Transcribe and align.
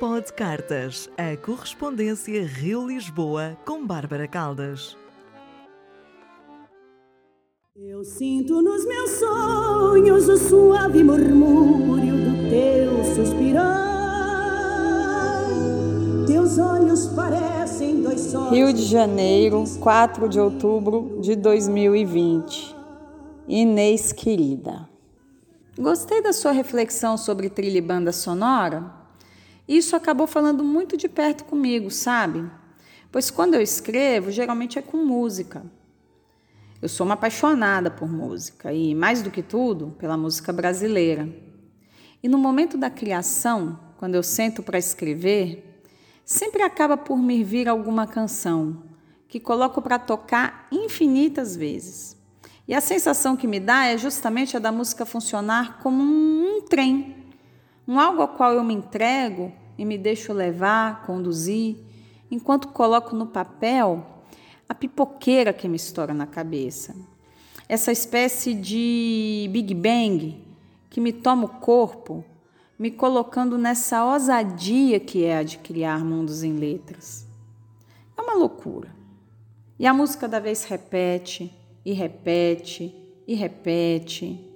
Pod 0.00 0.32
Cartas, 0.32 1.10
a 1.18 1.36
correspondência 1.36 2.46
Rio-Lisboa 2.46 3.58
com 3.66 3.86
Bárbara 3.86 4.26
Caldas. 4.26 4.96
Eu 7.76 8.02
sinto 8.02 8.62
nos 8.62 8.86
meus 8.86 9.10
sonhos 9.10 10.26
o 10.26 10.38
suave 10.38 11.04
murmúrio 11.04 12.14
do 12.14 12.48
teu 12.48 13.14
suspirar. 13.14 13.76
Teus 16.26 16.56
olhos 16.56 17.08
parecem 17.08 18.00
dois 18.00 18.20
sóis. 18.22 18.52
Rio 18.52 18.72
de 18.72 18.84
Janeiro, 18.84 19.64
4 19.80 20.30
de 20.30 20.40
outubro 20.40 21.18
de 21.20 21.36
2020. 21.36 22.74
Inês 23.46 24.12
querida. 24.12 24.88
Gostei 25.78 26.22
da 26.22 26.32
sua 26.32 26.52
reflexão 26.52 27.18
sobre 27.18 27.50
trilha 27.50 27.76
e 27.76 27.82
banda 27.82 28.12
sonora. 28.12 28.99
Isso 29.70 29.94
acabou 29.94 30.26
falando 30.26 30.64
muito 30.64 30.96
de 30.96 31.08
perto 31.08 31.44
comigo, 31.44 31.92
sabe? 31.92 32.44
Pois 33.12 33.30
quando 33.30 33.54
eu 33.54 33.62
escrevo, 33.62 34.28
geralmente 34.32 34.80
é 34.80 34.82
com 34.82 34.96
música. 34.96 35.62
Eu 36.82 36.88
sou 36.88 37.06
uma 37.06 37.14
apaixonada 37.14 37.88
por 37.88 38.10
música 38.10 38.72
e, 38.72 38.96
mais 38.96 39.22
do 39.22 39.30
que 39.30 39.44
tudo, 39.44 39.94
pela 39.96 40.16
música 40.16 40.52
brasileira. 40.52 41.28
E 42.20 42.28
no 42.28 42.36
momento 42.36 42.76
da 42.76 42.90
criação, 42.90 43.78
quando 43.96 44.16
eu 44.16 44.24
sento 44.24 44.60
para 44.60 44.76
escrever, 44.76 45.84
sempre 46.24 46.64
acaba 46.64 46.96
por 46.96 47.16
me 47.16 47.44
vir 47.44 47.68
alguma 47.68 48.08
canção 48.08 48.82
que 49.28 49.38
coloco 49.38 49.80
para 49.80 50.00
tocar 50.00 50.66
infinitas 50.72 51.54
vezes. 51.54 52.16
E 52.66 52.74
a 52.74 52.80
sensação 52.80 53.36
que 53.36 53.46
me 53.46 53.60
dá 53.60 53.84
é 53.84 53.96
justamente 53.96 54.56
a 54.56 54.60
da 54.60 54.72
música 54.72 55.06
funcionar 55.06 55.78
como 55.78 56.02
um, 56.02 56.60
trem, 56.68 57.14
um 57.86 58.00
algo 58.00 58.20
ao 58.20 58.28
qual 58.34 58.52
eu 58.52 58.64
me 58.64 58.74
entrego 58.74 59.59
e 59.80 59.84
me 59.86 59.96
deixo 59.96 60.34
levar, 60.34 61.06
conduzir, 61.06 61.74
enquanto 62.30 62.68
coloco 62.68 63.16
no 63.16 63.26
papel 63.26 64.04
a 64.68 64.74
pipoqueira 64.74 65.54
que 65.54 65.66
me 65.66 65.76
estoura 65.76 66.12
na 66.12 66.26
cabeça. 66.26 66.94
Essa 67.66 67.90
espécie 67.90 68.52
de 68.52 69.48
Big 69.50 69.72
Bang 69.72 70.44
que 70.90 71.00
me 71.00 71.14
toma 71.14 71.46
o 71.46 71.60
corpo, 71.60 72.22
me 72.78 72.90
colocando 72.90 73.56
nessa 73.56 74.04
ousadia 74.04 75.00
que 75.00 75.24
é 75.24 75.38
a 75.38 75.42
de 75.42 75.56
criar 75.56 76.04
mundos 76.04 76.42
em 76.42 76.52
letras. 76.52 77.26
É 78.18 78.20
uma 78.20 78.34
loucura. 78.34 78.94
E 79.78 79.86
a 79.86 79.94
música 79.94 80.28
da 80.28 80.38
vez 80.38 80.62
repete, 80.62 81.56
e 81.86 81.94
repete, 81.94 82.94
e 83.26 83.34
repete. 83.34 84.46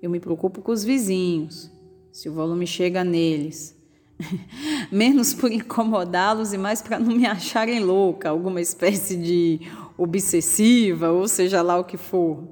Eu 0.00 0.08
me 0.08 0.20
preocupo 0.20 0.62
com 0.62 0.70
os 0.70 0.84
vizinhos, 0.84 1.68
se 2.12 2.28
o 2.28 2.32
volume 2.32 2.64
chega 2.64 3.02
neles. 3.02 3.76
menos 4.90 5.32
por 5.32 5.50
incomodá-los 5.50 6.52
e 6.52 6.58
mais 6.58 6.82
para 6.82 6.98
não 6.98 7.14
me 7.14 7.26
acharem 7.26 7.80
louca, 7.80 8.30
alguma 8.30 8.60
espécie 8.60 9.16
de 9.16 9.60
obsessiva, 9.96 11.10
ou 11.10 11.26
seja 11.28 11.62
lá 11.62 11.78
o 11.78 11.84
que 11.84 11.96
for. 11.96 12.44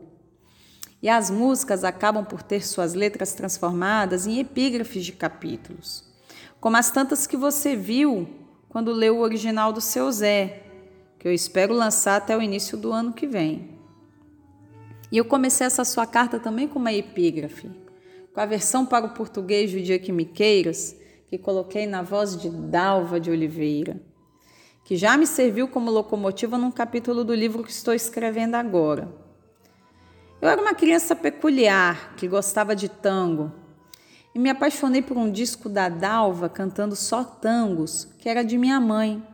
E 1.02 1.08
as 1.08 1.30
músicas 1.30 1.84
acabam 1.84 2.24
por 2.24 2.42
ter 2.42 2.66
suas 2.66 2.94
letras 2.94 3.34
transformadas 3.34 4.26
em 4.26 4.38
epígrafes 4.38 5.04
de 5.04 5.12
capítulos, 5.12 6.04
como 6.60 6.76
as 6.76 6.90
tantas 6.90 7.26
que 7.26 7.36
você 7.36 7.76
viu 7.76 8.28
quando 8.68 8.92
leu 8.92 9.18
o 9.18 9.20
original 9.20 9.72
do 9.72 9.80
seu 9.80 10.10
Zé, 10.10 10.62
que 11.18 11.28
eu 11.28 11.32
espero 11.32 11.74
lançar 11.74 12.16
até 12.16 12.36
o 12.36 12.42
início 12.42 12.76
do 12.76 12.92
ano 12.92 13.12
que 13.12 13.26
vem. 13.26 13.76
E 15.10 15.18
eu 15.18 15.24
comecei 15.24 15.66
essa 15.66 15.84
sua 15.84 16.06
carta 16.06 16.40
também 16.40 16.66
com 16.66 16.78
uma 16.78 16.92
epígrafe, 16.92 17.70
com 18.32 18.40
a 18.40 18.46
versão 18.46 18.84
para 18.84 19.06
o 19.06 19.14
português 19.14 19.70
do 19.70 19.80
Dia 19.80 19.98
que 19.98 20.10
Me 20.10 20.24
Queiras, 20.24 20.96
que 21.28 21.36
coloquei 21.38 21.86
na 21.86 22.02
voz 22.02 22.36
de 22.36 22.48
Dalva 22.48 23.18
de 23.18 23.30
Oliveira, 23.30 24.00
que 24.84 24.96
já 24.96 25.16
me 25.16 25.26
serviu 25.26 25.68
como 25.68 25.90
locomotiva 25.90 26.56
num 26.56 26.70
capítulo 26.70 27.24
do 27.24 27.34
livro 27.34 27.64
que 27.64 27.70
estou 27.70 27.92
escrevendo 27.92 28.54
agora. 28.54 29.08
Eu 30.40 30.48
era 30.48 30.60
uma 30.60 30.74
criança 30.74 31.16
peculiar 31.16 32.14
que 32.16 32.28
gostava 32.28 32.76
de 32.76 32.88
tango 32.88 33.52
e 34.34 34.38
me 34.38 34.50
apaixonei 34.50 35.02
por 35.02 35.16
um 35.16 35.30
disco 35.30 35.68
da 35.68 35.88
Dalva 35.88 36.48
cantando 36.48 36.94
só 36.94 37.24
tangos, 37.24 38.06
que 38.18 38.28
era 38.28 38.44
de 38.44 38.58
minha 38.58 38.78
mãe. 38.78 39.26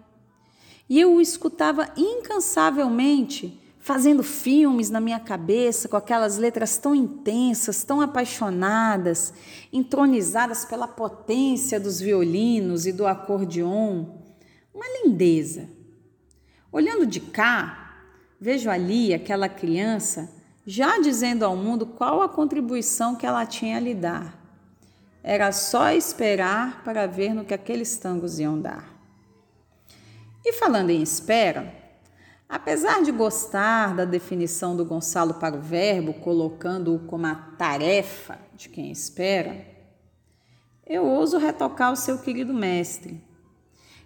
E 0.88 1.00
eu 1.00 1.12
o 1.14 1.20
escutava 1.20 1.88
incansavelmente 1.96 3.61
fazendo 3.82 4.22
filmes 4.22 4.90
na 4.90 5.00
minha 5.00 5.18
cabeça 5.18 5.88
com 5.88 5.96
aquelas 5.96 6.38
letras 6.38 6.78
tão 6.78 6.94
intensas, 6.94 7.82
tão 7.82 8.00
apaixonadas, 8.00 9.34
entronizadas 9.72 10.64
pela 10.64 10.86
potência 10.86 11.80
dos 11.80 12.00
violinos 12.00 12.86
e 12.86 12.92
do 12.92 13.04
acordeon. 13.04 14.06
Uma 14.72 14.86
lindeza. 15.02 15.68
Olhando 16.70 17.04
de 17.04 17.18
cá, 17.18 18.04
vejo 18.40 18.70
ali 18.70 19.12
aquela 19.12 19.48
criança 19.48 20.32
já 20.64 21.00
dizendo 21.00 21.44
ao 21.44 21.56
mundo 21.56 21.84
qual 21.84 22.22
a 22.22 22.28
contribuição 22.28 23.16
que 23.16 23.26
ela 23.26 23.44
tinha 23.44 23.78
a 23.78 23.80
lhe 23.80 23.94
dar. 23.94 24.40
Era 25.24 25.50
só 25.50 25.90
esperar 25.90 26.84
para 26.84 27.08
ver 27.08 27.34
no 27.34 27.44
que 27.44 27.52
aqueles 27.52 27.96
tangos 27.96 28.38
iam 28.38 28.60
dar. 28.60 28.88
E 30.44 30.52
falando 30.52 30.90
em 30.90 31.02
espera, 31.02 31.81
Apesar 32.52 33.02
de 33.02 33.10
gostar 33.10 33.96
da 33.96 34.04
definição 34.04 34.76
do 34.76 34.84
Gonçalo 34.84 35.32
para 35.32 35.56
o 35.56 35.62
verbo, 35.62 36.12
colocando-o 36.12 36.98
como 36.98 37.26
a 37.26 37.34
tarefa 37.34 38.38
de 38.54 38.68
quem 38.68 38.92
espera, 38.92 39.66
eu 40.86 41.02
ouso 41.06 41.38
retocar 41.38 41.90
o 41.90 41.96
seu 41.96 42.18
querido 42.18 42.52
mestre, 42.52 43.24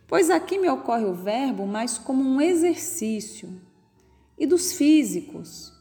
pois 0.07 0.31
aqui 0.31 0.61
me 0.61 0.71
ocorre 0.71 1.07
o 1.07 1.13
verbo 1.13 1.67
mais 1.67 1.99
como 1.99 2.23
um 2.23 2.41
exercício 2.41 3.61
e 4.39 4.47
dos 4.47 4.75
físicos, 4.75 5.73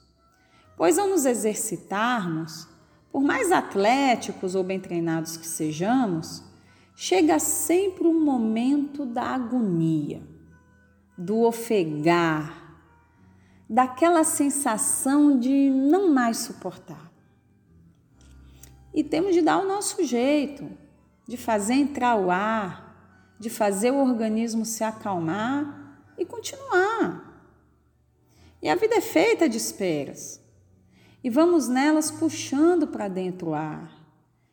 pois 0.76 0.98
ao 0.98 1.08
nos 1.08 1.24
exercitarmos, 1.24 2.68
por 3.12 3.22
mais 3.22 3.52
atléticos 3.52 4.56
ou 4.56 4.64
bem 4.64 4.80
treinados 4.80 5.38
que 5.38 5.46
sejamos, 5.46 6.42
chega 6.96 7.38
sempre 7.38 8.08
um 8.08 8.26
momento 8.26 9.06
da 9.06 9.36
agonia 9.36 10.34
do 11.18 11.42
ofegar, 11.42 12.78
daquela 13.70 14.24
sensação 14.24 15.40
de 15.40 15.70
não 15.70 16.14
mais 16.14 16.38
suportar. 16.38 17.12
E 18.94 19.04
temos 19.04 19.34
de 19.34 19.42
dar 19.42 19.60
o 19.60 19.68
nosso 19.68 20.04
jeito, 20.04 20.70
de 21.28 21.38
fazer 21.38 21.74
entrar 21.74 22.16
o 22.16 22.30
ar, 22.30 23.36
de 23.40 23.50
fazer 23.50 23.92
o 23.92 23.98
organismo 23.98 24.66
se 24.66 24.84
acalmar 24.84 26.00
e 26.18 26.26
continuar. 26.26 27.26
E 28.62 28.70
a 28.70 28.76
vida 28.76 28.96
é 28.96 29.02
feita 29.02 29.50
de 29.50 29.58
esperas. 29.58 30.42
E 31.24 31.30
vamos 31.30 31.68
nelas 31.68 32.12
puxando 32.12 32.88
para 32.88 33.08
dentro 33.08 33.50
o 33.50 33.54
ar, 33.54 33.92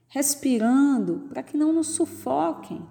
respirando 0.09 1.29
para 1.29 1.43
que 1.43 1.57
não 1.57 1.73
nos 1.73 1.89
sufoquem 1.89 2.87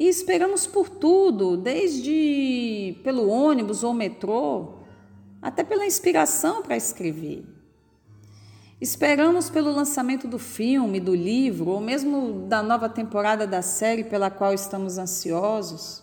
e 0.00 0.08
esperamos 0.08 0.66
por 0.66 0.88
tudo, 0.88 1.58
desde 1.58 2.98
pelo 3.04 3.28
ônibus 3.28 3.84
ou 3.84 3.92
metrô, 3.92 4.78
até 5.42 5.62
pela 5.62 5.84
inspiração 5.84 6.62
para 6.62 6.74
escrever. 6.74 7.44
Esperamos 8.80 9.50
pelo 9.50 9.70
lançamento 9.70 10.26
do 10.26 10.38
filme, 10.38 10.98
do 10.98 11.14
livro, 11.14 11.72
ou 11.72 11.80
mesmo 11.82 12.46
da 12.48 12.62
nova 12.62 12.88
temporada 12.88 13.46
da 13.46 13.60
série 13.60 14.02
pela 14.02 14.30
qual 14.30 14.54
estamos 14.54 14.96
ansiosos. 14.96 16.02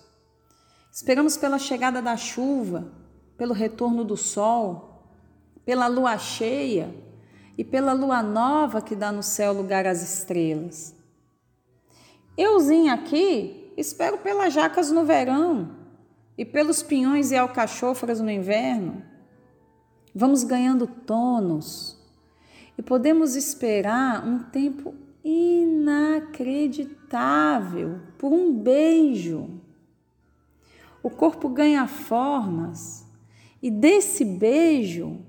Esperamos 0.93 1.35
pela 1.35 1.57
chegada 1.57 1.99
da 1.99 2.15
chuva, 2.15 2.91
pelo 3.35 3.53
retorno 3.55 4.03
do 4.03 4.15
sol, 4.15 5.09
pela 5.65 5.87
lua 5.87 6.19
cheia 6.19 6.93
e 7.57 7.63
pela 7.63 7.93
lua 7.93 8.21
nova 8.21 8.79
que 8.79 8.95
dá 8.95 9.11
no 9.11 9.23
céu 9.23 9.53
lugar 9.53 9.87
às 9.87 10.03
estrelas. 10.03 10.95
Euzinho 12.37 12.93
aqui 12.93 13.63
Espero 13.77 14.17
pelas 14.17 14.53
jacas 14.53 14.91
no 14.91 15.05
verão 15.05 15.69
e 16.35 16.43
pelos 16.43 16.81
pinhões 16.81 17.29
e 17.29 17.37
alcachofras 17.37 18.19
no 18.19 18.31
inverno. 18.31 19.03
Vamos 20.15 20.43
ganhando 20.43 20.87
tônus 20.87 21.95
e 22.75 22.81
podemos 22.81 23.35
esperar 23.35 24.27
um 24.27 24.39
tempo 24.39 24.95
inacreditável 25.23 27.99
por 28.17 28.33
um 28.33 28.51
beijo. 28.51 29.61
O 31.03 31.11
corpo 31.11 31.47
ganha 31.47 31.85
formas 31.87 33.05
e 33.61 33.69
desse 33.69 34.25
beijo 34.25 35.23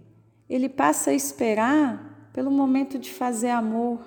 ele 0.48 0.70
passa 0.70 1.10
a 1.10 1.14
esperar 1.14 2.30
pelo 2.32 2.50
momento 2.50 2.98
de 2.98 3.12
fazer 3.12 3.50
amor. 3.50 4.00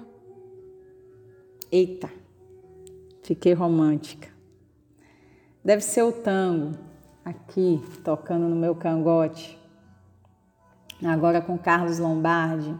Eita, 1.71 2.09
fiquei 3.23 3.53
romântica. 3.53 4.29
Deve 5.63 5.81
ser 5.81 6.03
o 6.03 6.11
tango, 6.11 6.77
aqui, 7.23 7.81
tocando 8.03 8.47
no 8.47 8.55
meu 8.55 8.75
cangote. 8.75 9.59
Agora 11.03 11.41
com 11.41 11.57
Carlos 11.57 11.99
Lombardi, 11.99 12.75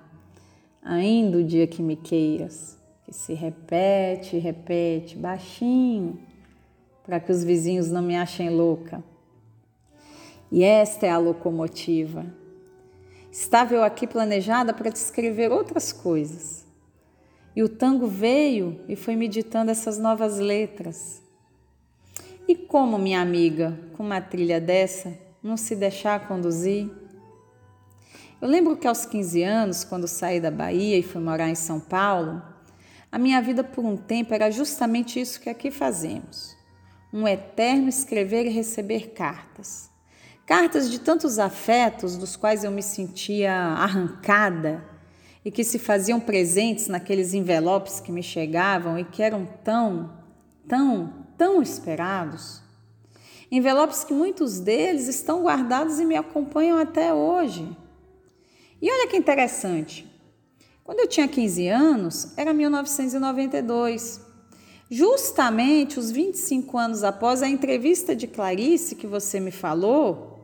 ainda 0.83 1.37
o 1.37 1.43
dia 1.43 1.67
que 1.67 1.81
me 1.81 1.95
queiras, 1.95 2.77
que 3.03 3.13
se 3.13 3.33
repete 3.33 4.37
repete 4.37 5.17
baixinho 5.17 6.19
para 7.03 7.19
que 7.19 7.31
os 7.31 7.43
vizinhos 7.43 7.89
não 7.89 8.01
me 8.01 8.15
achem 8.15 8.49
louca. 8.49 9.03
E 10.51 10.63
esta 10.63 11.05
é 11.05 11.09
a 11.09 11.17
locomotiva. 11.17 12.25
Estava 13.31 13.73
eu 13.73 13.83
aqui 13.83 14.05
planejada 14.05 14.73
para 14.73 14.89
descrever 14.89 15.51
outras 15.51 15.91
coisas. 15.93 16.65
E 17.55 17.61
o 17.61 17.69
tango 17.69 18.07
veio 18.07 18.79
e 18.87 18.95
foi 18.95 19.15
meditando 19.15 19.71
essas 19.71 19.97
novas 19.97 20.39
letras. 20.39 21.21
E 22.47 22.55
como, 22.55 22.97
minha 22.97 23.21
amiga, 23.21 23.77
com 23.93 24.03
uma 24.03 24.21
trilha 24.21 24.59
dessa, 24.59 25.17
não 25.43 25.57
se 25.57 25.75
deixar 25.75 26.27
conduzir? 26.27 26.89
Eu 28.41 28.47
lembro 28.47 28.75
que 28.75 28.87
aos 28.87 29.05
15 29.05 29.43
anos, 29.43 29.83
quando 29.83 30.07
saí 30.07 30.39
da 30.39 30.49
Bahia 30.49 30.97
e 30.97 31.03
fui 31.03 31.21
morar 31.21 31.49
em 31.49 31.55
São 31.55 31.79
Paulo, 31.79 32.41
a 33.11 33.19
minha 33.19 33.41
vida 33.41 33.63
por 33.63 33.83
um 33.83 33.97
tempo 33.97 34.33
era 34.33 34.49
justamente 34.49 35.19
isso 35.19 35.39
que 35.39 35.49
aqui 35.49 35.69
fazemos: 35.69 36.57
um 37.13 37.27
eterno 37.27 37.89
escrever 37.89 38.45
e 38.45 38.49
receber 38.49 39.09
cartas. 39.09 39.91
Cartas 40.45 40.89
de 40.89 40.99
tantos 40.99 41.37
afetos 41.37 42.17
dos 42.17 42.35
quais 42.35 42.63
eu 42.63 42.71
me 42.71 42.81
sentia 42.81 43.53
arrancada 43.53 44.83
e 45.43 45.51
que 45.51 45.63
se 45.63 45.79
faziam 45.79 46.19
presentes 46.19 46.87
naqueles 46.87 47.33
envelopes 47.33 47.99
que 47.99 48.11
me 48.11 48.21
chegavam 48.21 48.97
e 48.97 49.03
que 49.03 49.23
eram 49.23 49.45
tão, 49.63 50.11
tão, 50.67 51.25
tão 51.37 51.61
esperados. 51.61 52.61
Envelopes 53.51 54.03
que 54.03 54.13
muitos 54.13 54.59
deles 54.59 55.07
estão 55.07 55.43
guardados 55.43 55.99
e 55.99 56.05
me 56.05 56.15
acompanham 56.15 56.77
até 56.77 57.13
hoje. 57.13 57.67
E 58.81 58.89
olha 58.89 59.07
que 59.07 59.17
interessante. 59.17 60.09
Quando 60.83 60.99
eu 60.99 61.07
tinha 61.07 61.27
15 61.27 61.67
anos, 61.67 62.33
era 62.37 62.53
1992. 62.53 64.21
Justamente 64.89 65.99
os 65.99 66.11
25 66.11 66.77
anos 66.77 67.03
após 67.03 67.41
a 67.41 67.47
entrevista 67.47 68.15
de 68.15 68.27
Clarice 68.27 68.95
que 68.95 69.07
você 69.07 69.39
me 69.39 69.51
falou, 69.51 70.40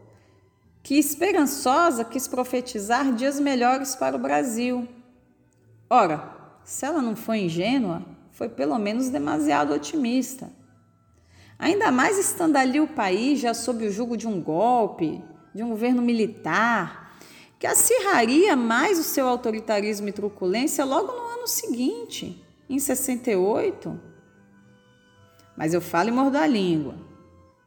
que 0.88 0.98
esperançosa 0.98 2.06
quis 2.06 2.30
profetizar 2.30 3.14
dias 3.14 3.42
melhores 3.42 3.94
para 3.94 4.16
o 4.16 4.20
Brasil. 4.20 4.88
Ora, 5.90 6.34
se 6.64 6.86
ela 6.86 7.02
não 7.02 7.14
foi 7.14 7.40
ingênua, 7.40 8.06
foi 8.32 8.48
pelo 8.48 8.80
menos 8.80 9.10
demasiado 9.10 9.74
otimista. 9.74 10.50
Ainda 11.60 11.92
mais 11.92 12.18
estando 12.18 12.56
ali 12.56 12.80
o 12.80 12.88
país 12.88 13.38
já 13.38 13.54
sob 13.54 13.86
o 13.86 13.92
jugo 13.92 14.16
de 14.16 14.26
um 14.30 14.42
golpe, 14.42 15.22
de 15.54 15.62
um 15.62 15.68
governo 15.68 16.02
militar, 16.02 17.20
que 17.60 17.68
acirraria 17.68 18.56
mais 18.56 18.98
o 18.98 19.04
seu 19.04 19.28
autoritarismo 19.28 20.08
e 20.08 20.14
truculência 20.14 20.86
logo 20.86 21.12
no 21.12 21.28
ano 21.34 21.48
seguinte, 21.48 22.42
em 22.70 22.80
68. 22.80 24.00
Mas 25.58 25.74
eu 25.74 25.82
falo 25.82 26.08
e 26.08 26.14
mordo 26.14 26.38
a 26.38 26.48
língua, 26.48 26.96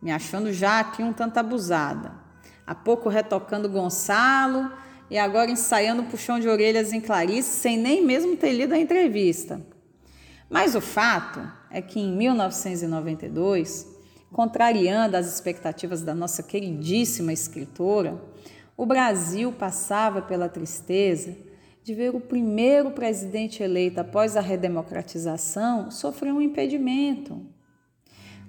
me 0.00 0.10
achando 0.10 0.50
já 0.54 0.80
aqui 0.80 1.02
um 1.02 1.12
tanto 1.12 1.36
abusada 1.36 2.19
há 2.66 2.74
pouco 2.74 3.08
retocando 3.08 3.68
Gonçalo 3.68 4.70
e 5.10 5.18
agora 5.18 5.50
ensaiando 5.50 6.04
puxão 6.04 6.38
de 6.38 6.48
orelhas 6.48 6.92
em 6.92 7.00
Clarice 7.00 7.48
sem 7.48 7.76
nem 7.76 8.04
mesmo 8.04 8.36
ter 8.36 8.52
lido 8.52 8.74
a 8.74 8.78
entrevista. 8.78 9.60
Mas 10.48 10.74
o 10.74 10.80
fato 10.80 11.40
é 11.70 11.80
que 11.80 12.00
em 12.00 12.12
1992, 12.16 13.86
contrariando 14.32 15.16
as 15.16 15.32
expectativas 15.32 16.02
da 16.02 16.14
nossa 16.14 16.42
queridíssima 16.42 17.32
escritora, 17.32 18.20
o 18.76 18.86
Brasil 18.86 19.52
passava 19.52 20.22
pela 20.22 20.48
tristeza 20.48 21.36
de 21.82 21.94
ver 21.94 22.14
o 22.14 22.20
primeiro 22.20 22.90
presidente 22.90 23.62
eleito 23.62 24.00
após 24.00 24.36
a 24.36 24.40
redemocratização 24.40 25.90
sofrer 25.90 26.32
um 26.32 26.40
impedimento 26.40 27.44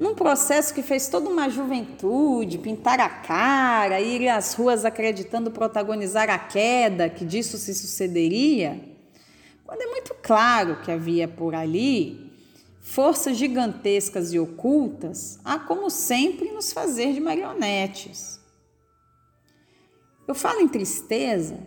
num 0.01 0.15
processo 0.15 0.73
que 0.73 0.81
fez 0.81 1.07
toda 1.07 1.29
uma 1.29 1.47
juventude 1.47 2.57
pintar 2.57 2.99
a 2.99 3.07
cara, 3.07 4.01
ir 4.01 4.27
às 4.27 4.55
ruas 4.55 4.83
acreditando 4.83 5.51
protagonizar 5.51 6.27
a 6.27 6.39
queda, 6.39 7.07
que 7.07 7.23
disso 7.23 7.55
se 7.59 7.71
sucederia, 7.75 8.83
quando 9.63 9.83
é 9.83 9.85
muito 9.85 10.15
claro 10.15 10.81
que 10.81 10.91
havia 10.91 11.27
por 11.27 11.53
ali 11.53 12.33
forças 12.81 13.37
gigantescas 13.37 14.33
e 14.33 14.39
ocultas, 14.39 15.39
a 15.45 15.59
como 15.59 15.87
sempre 15.91 16.51
nos 16.51 16.73
fazer 16.73 17.13
de 17.13 17.19
marionetes. 17.19 18.39
Eu 20.27 20.33
falo 20.33 20.61
em 20.61 20.67
tristeza, 20.67 21.59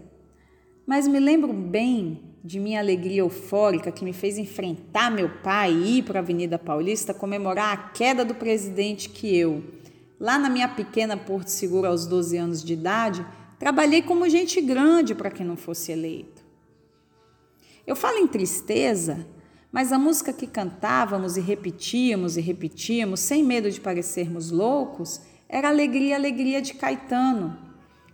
mas 0.85 1.07
me 1.07 1.21
lembro 1.21 1.53
bem 1.53 2.34
de 2.45 2.61
minha 2.61 2.79
alegria 2.79 3.21
eufórica 3.21 3.91
que 3.91 4.05
me 4.05 4.13
fez 4.13 4.37
enfrentar 4.37 5.11
meu 5.11 5.31
pai 5.43 5.73
e 5.73 5.99
ir 5.99 6.03
para 6.03 6.19
a 6.19 6.23
Avenida 6.23 6.59
Paulista 6.59 7.15
comemorar 7.15 7.73
a 7.73 7.77
queda 7.89 8.23
do 8.23 8.35
presidente 8.35 9.09
que 9.09 9.35
eu, 9.35 9.65
lá 10.21 10.39
na 10.39 10.51
minha 10.51 10.69
pequena 10.69 11.17
Porto 11.17 11.49
Seguro 11.49 11.89
aos 11.89 12.07
12 12.07 12.37
anos 12.37 12.63
de 12.63 12.75
idade, 12.75 13.27
trabalhei 13.59 14.03
como 14.03 14.29
gente 14.29 14.61
grande 14.61 15.15
para 15.15 15.31
que 15.31 15.43
não 15.43 15.57
fosse 15.57 15.91
eleito. 15.91 16.45
Eu 17.87 17.97
falo 17.97 18.19
em 18.19 18.27
tristeza, 18.27 19.27
mas 19.73 19.91
a 19.91 19.99
música 19.99 20.31
que 20.31 20.47
cantávamos 20.47 21.39
e 21.39 21.41
repetíamos 21.41 22.37
e 22.37 22.43
repetíamos, 22.43 23.21
sem 23.21 23.43
medo 23.43 23.71
de 23.71 23.81
parecermos 23.81 24.51
loucos, 24.51 25.23
era 25.49 25.71
Alegria, 25.71 26.17
Alegria 26.17 26.61
de 26.61 26.75
Caetano, 26.75 27.57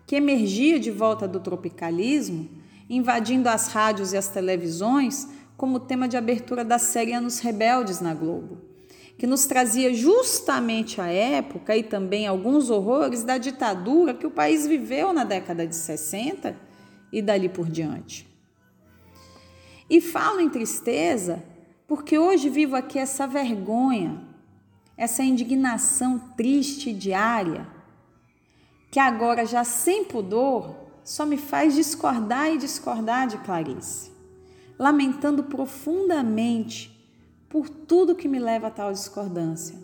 que 0.07 0.15
emergia 0.15 0.79
de 0.79 0.93
volta 0.93 1.27
do 1.27 1.41
tropicalismo 1.41 2.60
invadindo 2.91 3.49
as 3.49 3.69
rádios 3.69 4.13
e 4.13 4.17
as 4.17 4.27
televisões 4.27 5.29
como 5.57 5.79
tema 5.79 6.09
de 6.09 6.17
abertura 6.17 6.65
da 6.65 6.77
série 6.77 7.13
Anos 7.13 7.39
Rebeldes 7.39 8.01
na 8.01 8.13
Globo, 8.13 8.59
que 9.17 9.29
nos 9.29 9.47
trazia 9.47 9.95
justamente 9.95 11.01
a 11.01 11.07
época 11.07 11.77
e 11.77 11.85
também 11.85 12.27
alguns 12.27 12.69
horrores 12.69 13.23
da 13.23 13.39
ditadura 13.39 14.13
que 14.13 14.27
o 14.27 14.31
país 14.31 14.67
viveu 14.67 15.13
na 15.13 15.23
década 15.23 15.65
de 15.65 15.77
60 15.77 16.57
e 17.13 17.23
dali 17.23 17.49
por 17.49 17.71
diante. 17.71 18.27
E 19.89 20.01
falo 20.01 20.41
em 20.41 20.51
tristeza 20.51 21.45
porque 21.87 22.19
hoje 22.19 22.49
vivo 22.49 22.75
aqui 22.75 22.99
essa 22.99 23.27
vergonha, 23.27 24.21
essa 24.97 25.23
indignação 25.23 26.19
triste 26.37 26.93
diária, 26.93 27.67
que 28.91 28.99
agora 28.99 29.45
já 29.47 29.63
sem 29.63 30.05
pudor 30.05 30.90
só 31.11 31.27
me 31.27 31.37
faz 31.37 31.75
discordar 31.75 32.53
e 32.53 32.57
discordar 32.57 33.27
de 33.27 33.37
Clarice, 33.39 34.13
lamentando 34.79 35.43
profundamente 35.43 36.89
por 37.49 37.69
tudo 37.69 38.15
que 38.15 38.29
me 38.29 38.39
leva 38.39 38.69
a 38.69 38.71
tal 38.71 38.93
discordância. 38.93 39.77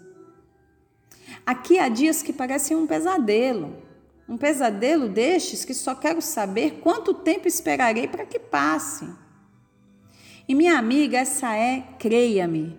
Aqui 1.45 1.81
há 1.81 1.89
dias 1.89 2.23
que 2.23 2.33
parecem 2.33 2.77
um 2.77 2.87
pesadelo, 2.87 3.77
um 4.29 4.39
pesadelo 4.39 5.09
destes 5.09 5.65
que 5.65 5.75
só 5.75 5.97
quero 5.97 6.23
saber 6.23 6.79
quanto 6.81 7.13
tempo 7.13 7.49
esperarei 7.49 8.07
para 8.07 8.25
que 8.25 8.39
passe. 8.39 9.13
E 10.47 10.55
minha 10.55 10.79
amiga, 10.79 11.19
essa 11.19 11.57
é, 11.57 11.81
creia-me, 11.99 12.79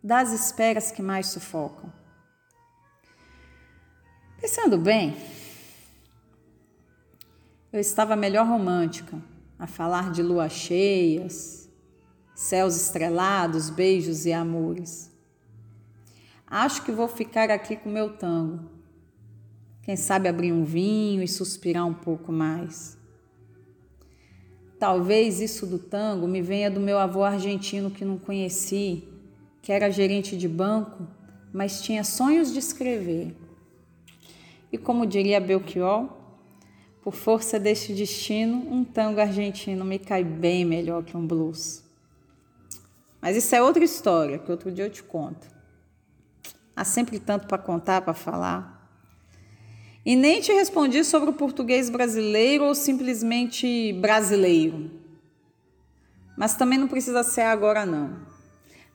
das 0.00 0.30
esperas 0.30 0.92
que 0.92 1.02
mais 1.02 1.26
sufocam. 1.26 1.92
Pensando 4.40 4.78
bem, 4.78 5.16
eu 7.72 7.78
estava 7.78 8.16
melhor 8.16 8.46
romântica, 8.46 9.16
a 9.58 9.66
falar 9.66 10.10
de 10.10 10.22
luas 10.22 10.52
cheias, 10.52 11.70
céus 12.34 12.74
estrelados, 12.74 13.70
beijos 13.70 14.26
e 14.26 14.32
amores. 14.32 15.10
Acho 16.46 16.82
que 16.84 16.90
vou 16.90 17.06
ficar 17.06 17.50
aqui 17.50 17.76
com 17.76 17.88
meu 17.88 18.16
tango. 18.16 18.68
Quem 19.82 19.94
sabe 19.94 20.28
abrir 20.28 20.52
um 20.52 20.64
vinho 20.64 21.22
e 21.22 21.28
suspirar 21.28 21.86
um 21.86 21.94
pouco 21.94 22.32
mais. 22.32 22.98
Talvez 24.78 25.40
isso 25.40 25.66
do 25.66 25.78
tango 25.78 26.26
me 26.26 26.42
venha 26.42 26.70
do 26.70 26.80
meu 26.80 26.98
avô 26.98 27.22
argentino 27.22 27.90
que 27.90 28.04
não 28.04 28.18
conheci, 28.18 29.04
que 29.62 29.70
era 29.70 29.90
gerente 29.90 30.36
de 30.36 30.48
banco, 30.48 31.06
mas 31.52 31.82
tinha 31.82 32.02
sonhos 32.02 32.52
de 32.52 32.58
escrever. 32.58 33.36
E 34.72 34.78
como 34.78 35.06
diria 35.06 35.40
Belchior, 35.40 36.19
por 37.02 37.14
força 37.14 37.58
deste 37.58 37.94
destino, 37.94 38.58
um 38.70 38.84
tango 38.84 39.20
argentino 39.20 39.84
me 39.84 39.98
cai 39.98 40.22
bem 40.22 40.64
melhor 40.64 41.02
que 41.02 41.16
um 41.16 41.26
blues. 41.26 41.82
Mas 43.20 43.36
isso 43.36 43.54
é 43.54 43.62
outra 43.62 43.84
história 43.84 44.38
que 44.38 44.50
outro 44.50 44.70
dia 44.70 44.84
eu 44.84 44.90
te 44.90 45.02
conto. 45.02 45.46
Há 46.74 46.84
sempre 46.84 47.18
tanto 47.18 47.46
para 47.46 47.58
contar, 47.58 48.02
para 48.02 48.14
falar. 48.14 48.80
E 50.04 50.16
nem 50.16 50.40
te 50.40 50.52
respondi 50.52 51.04
sobre 51.04 51.30
o 51.30 51.34
português 51.34 51.90
brasileiro 51.90 52.64
ou 52.64 52.74
simplesmente 52.74 53.92
brasileiro. 53.94 54.90
Mas 56.36 56.54
também 56.54 56.78
não 56.78 56.88
precisa 56.88 57.22
ser 57.22 57.42
agora, 57.42 57.84
não. 57.84 58.16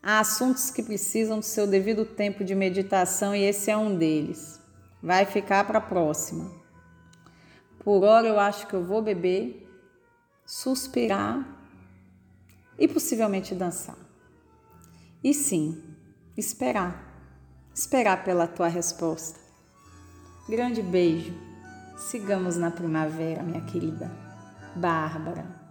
Há 0.01 0.19
assuntos 0.19 0.71
que 0.71 0.81
precisam 0.81 1.39
do 1.39 1.45
seu 1.45 1.67
devido 1.67 2.05
tempo 2.05 2.43
de 2.43 2.55
meditação 2.55 3.35
e 3.35 3.43
esse 3.43 3.69
é 3.69 3.77
um 3.77 3.95
deles. 3.95 4.59
Vai 5.01 5.25
ficar 5.25 5.65
para 5.65 5.77
a 5.77 5.81
próxima. 5.81 6.64
Por 7.85 8.03
hora 8.03 8.27
eu 8.27 8.39
acho 8.39 8.65
que 8.65 8.73
eu 8.73 8.83
vou 8.83 8.99
beber, 8.99 9.69
suspirar 10.43 11.47
e 12.79 12.87
possivelmente 12.87 13.53
dançar. 13.53 13.95
E 15.23 15.31
sim, 15.35 15.83
esperar. 16.35 17.13
Esperar 17.71 18.23
pela 18.23 18.47
tua 18.47 18.67
resposta. 18.67 19.39
Grande 20.49 20.81
beijo. 20.81 21.33
Sigamos 21.95 22.57
na 22.57 22.71
primavera, 22.71 23.43
minha 23.43 23.61
querida. 23.61 24.11
Bárbara. 24.75 25.64